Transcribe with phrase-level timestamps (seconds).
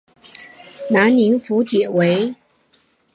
[0.89, 2.33] 南宁府解围。